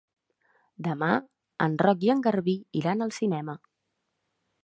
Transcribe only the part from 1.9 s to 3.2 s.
i en Garbí iran al